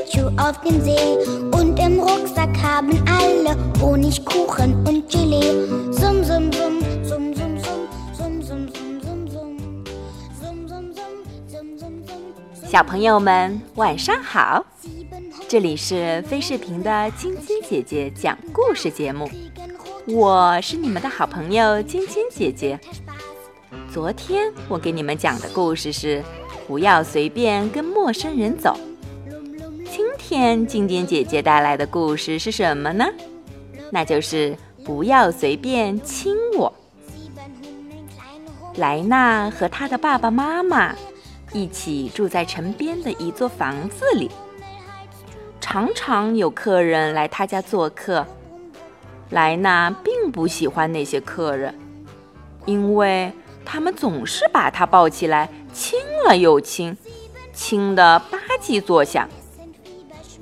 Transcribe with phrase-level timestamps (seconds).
[0.00, 1.18] Schlittschuh auf See.
[1.52, 5.68] Und im Rucksack haben alle Honigkuchen und Gelee.
[12.66, 14.64] 小朋友们，晚上好！
[15.48, 19.28] 这里是飞视频的晶晶姐姐讲故事节目，
[20.06, 22.78] 我是你们的好朋友晶晶姐姐。
[23.92, 26.22] 昨天我给你们讲的故事是
[26.68, 28.78] 不要随便跟陌生人走。
[30.30, 33.04] 今天晶晶姐姐带来的故事是什么呢？
[33.90, 36.72] 那就是不要随便亲我。
[38.76, 40.94] 莱娜和她的爸爸妈妈
[41.52, 44.30] 一起住在城边的一座房子里。
[45.60, 48.24] 常常有客人来他家做客，
[49.30, 51.76] 莱娜并不喜欢那些客人，
[52.66, 53.32] 因为
[53.64, 56.96] 他们总是把她抱起来亲了又亲，
[57.52, 59.28] 亲得吧唧作响，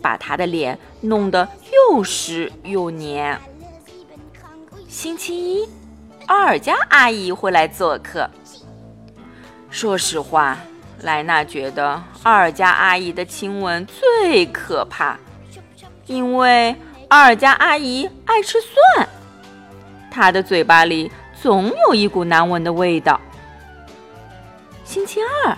[0.09, 3.39] 把他的脸弄得又湿又黏。
[4.89, 5.69] 星期一，
[6.29, 8.31] 奥尔加阿姨会来做客。
[9.69, 10.57] 说实话。
[11.03, 15.17] 莱娜觉得奥尔加阿姨的亲吻最可怕，
[16.07, 16.75] 因为
[17.09, 19.09] 奥尔加阿姨爱吃蒜，
[20.11, 23.21] 她的嘴巴里总有一股难闻的味道。
[24.85, 25.57] 星期二，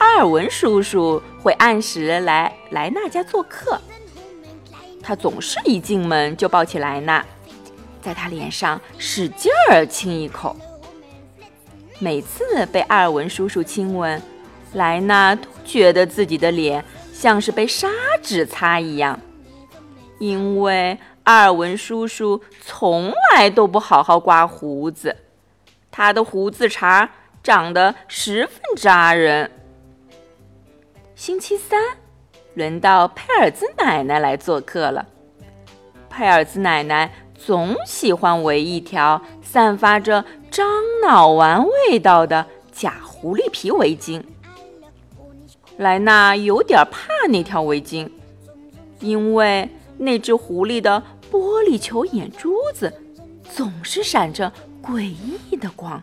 [0.00, 3.78] 阿尔文叔叔会按时来莱娜家做客，
[5.02, 7.24] 他总是一进门就抱起莱娜，
[8.00, 10.56] 在她脸上使劲儿亲一口。
[11.98, 14.20] 每次被阿尔文叔叔亲吻。
[14.74, 17.88] 莱娜都觉得自己的脸像是被砂
[18.22, 19.18] 纸擦一样，
[20.20, 25.16] 因为阿尔文叔叔从来都不好好刮胡子，
[25.90, 27.10] 他的胡子茬
[27.42, 29.50] 长得十分扎人。
[31.20, 31.78] 星期三，
[32.54, 35.06] 轮到佩尔兹奶奶来做客了。
[36.08, 40.66] 佩尔兹奶奶总喜欢围一条散发着樟
[41.02, 44.22] 脑丸味道的假狐狸皮围巾。
[45.76, 48.08] 莱娜有点怕那条围巾，
[49.00, 52.90] 因为那只狐狸的玻璃球眼珠子
[53.44, 54.50] 总是闪着
[54.82, 56.02] 诡异的光。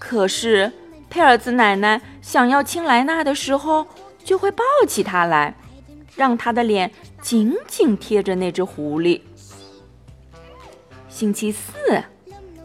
[0.00, 0.72] 可是
[1.08, 3.86] 佩尔兹奶奶想要亲莱娜的时候，
[4.24, 5.54] 就会抱起她来，
[6.16, 6.90] 让她的脸
[7.20, 9.20] 紧紧贴着那只狐狸。
[11.06, 12.02] 星期四，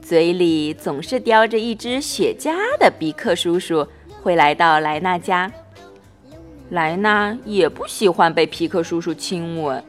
[0.02, 3.86] 嘴里总是叼着一只雪茄的比克叔叔
[4.24, 5.52] 会来到莱娜家。
[6.70, 9.84] 莱娜也不喜欢被皮克叔叔亲吻，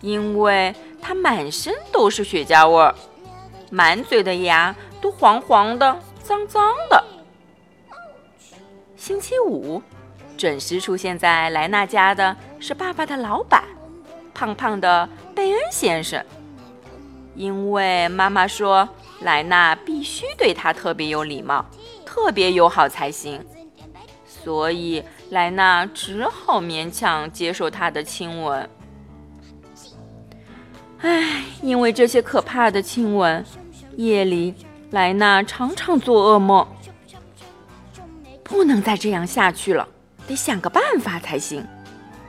[0.00, 2.94] 因为他满身都是雪茄味儿，
[3.68, 7.04] 满嘴的牙都黄黄的、脏脏的。
[9.04, 9.82] 星期五，
[10.38, 13.64] 准时出现在莱娜家的是爸爸的老板，
[14.32, 16.24] 胖胖的贝恩先生。
[17.34, 18.88] 因为妈妈说
[19.22, 21.66] 莱娜必须对他特别有礼貌、
[22.06, 23.44] 特别友好才行，
[24.24, 25.02] 所以。
[25.30, 28.70] 莱娜只好勉强接受他的亲吻。
[31.00, 33.44] 唉，因为这些可怕的亲吻，
[33.96, 34.54] 夜里
[34.90, 36.64] 莱娜常常做噩梦。
[38.52, 39.88] 不能再这样下去了，
[40.26, 41.66] 得想个办法才行。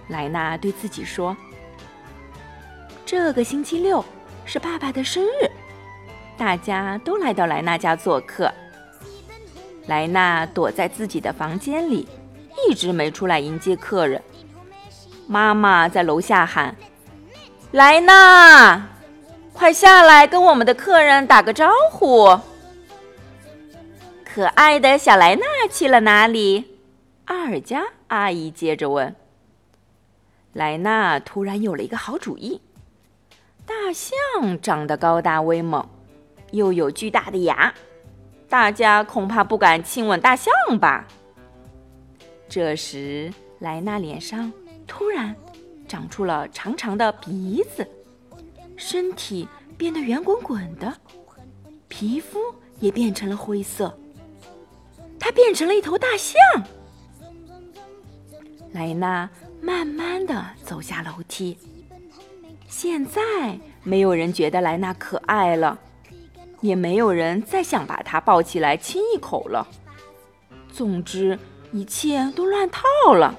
[0.07, 1.35] 莱娜对自己说
[3.05, 4.03] ：“这个星期六
[4.45, 5.51] 是爸爸的生日，
[6.37, 8.49] 大家都来到莱娜家做客。”
[9.87, 12.07] 莱娜躲在自己的房间里。
[12.69, 14.21] 一直没出来迎接客人，
[15.27, 16.73] 妈妈在楼下喊
[17.71, 18.87] ：“莱娜，
[19.51, 22.39] 快下来跟我们的客人打个招呼。”
[24.33, 26.79] 可爱的小莱娜去了哪里？
[27.25, 29.15] 阿尔加阿姨接着问。
[30.53, 32.59] 莱娜突然有了一个好主意：
[33.63, 35.87] 大象长得高大威猛，
[36.49, 37.71] 又有巨大的牙，
[38.49, 41.07] 大家恐怕不敢亲吻大象吧？
[42.49, 44.51] 这时，莱娜脸上
[44.87, 45.35] 突然
[45.87, 47.87] 长出了长长的鼻子，
[48.77, 49.47] 身体
[49.77, 50.91] 变得圆滚滚的，
[51.87, 52.39] 皮肤
[52.79, 53.95] 也变成了灰色。
[55.23, 56.35] 它变成了一头大象。
[58.73, 59.29] 莱娜
[59.61, 61.57] 慢慢的走下楼梯。
[62.67, 65.79] 现在没有人觉得莱娜可爱了，
[66.59, 69.65] 也没有人再想把她抱起来亲一口了。
[70.73, 71.39] 总之。
[71.71, 72.83] 一切都乱套
[73.15, 73.33] 了。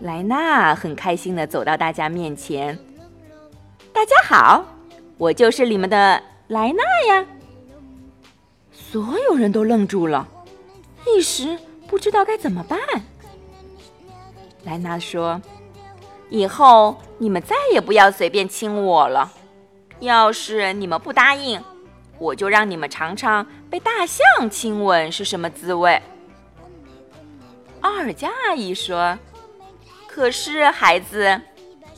[0.00, 2.76] 莱娜很开心的走到大家面前
[3.94, 4.64] ：“大家好，
[5.16, 7.24] 我就是你们的莱娜呀！”
[8.90, 10.28] 所有人都愣住了，
[11.06, 12.78] 一时不知道该怎么办。
[14.62, 15.40] 莱娜说
[16.30, 19.32] ：“以后你们再也不要随便亲我了。
[19.98, 21.60] 要是你们不答应，
[22.18, 26.00] 我就让你们尝尝被大象亲吻是什么滋味。”
[27.82, 29.18] 奥尔加阿姨说
[30.06, 31.40] ：“可是孩子，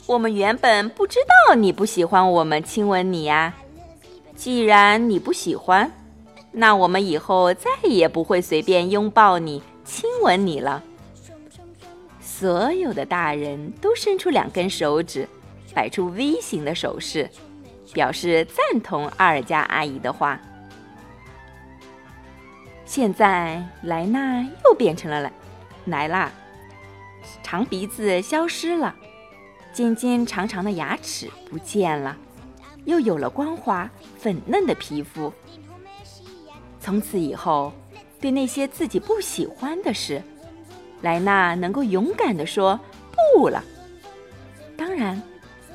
[0.06, 3.54] 我们原本不知道你不喜欢我们亲吻你呀。
[4.34, 5.90] 既然你不喜欢，
[6.52, 10.82] 那我们以后再也不会随便拥抱你、亲吻你了。”
[12.20, 15.28] 所有的大人都伸出两根手指，
[15.74, 17.28] 摆出 V 型的手势，
[17.92, 20.40] 表示赞同阿尔加阿姨的话。
[22.84, 25.32] 现在莱娜又变成了莱
[25.86, 26.32] 莱拉，
[27.42, 28.94] 长鼻子消失了，
[29.72, 32.16] 尖尖长长的牙齿不见了，
[32.84, 35.32] 又有了光滑粉嫩的皮肤。
[36.80, 37.72] 从此以后，
[38.20, 40.22] 对那些自己不喜欢的事。
[41.02, 42.78] 莱娜能够勇敢地说
[43.34, 43.62] 不了。
[44.76, 45.20] 当然，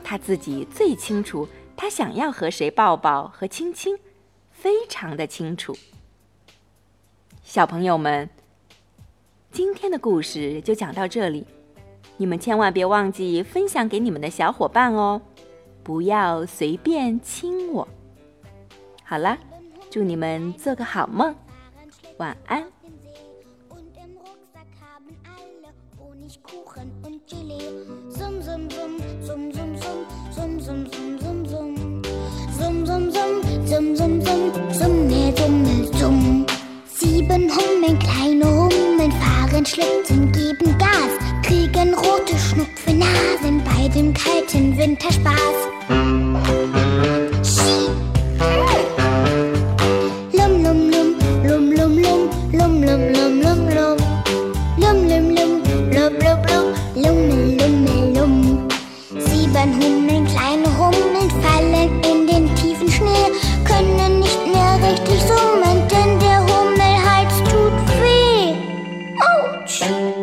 [0.04, 3.98] 他自己最清楚，他想要和谁抱抱和亲亲，
[4.52, 5.76] 非常的清楚。
[7.44, 8.30] 小朋友们，
[9.52, 11.46] 今天的故事就讲到这里，
[12.18, 15.22] 你们千万别忘记分享给你们的小伙伴哦，
[15.84, 17.88] 不要随便亲我。
[19.04, 19.38] 好了，
[19.94, 21.36] 祝你们做个好梦，
[22.18, 22.64] 晚安。
[36.88, 46.23] Sieben Hummeln, kleine Hummeln fahren Schlitten, geben Gas, kriegen rote Schnupfenasen bei dem kalten Winterspaß.
[69.80, 70.23] Thank you.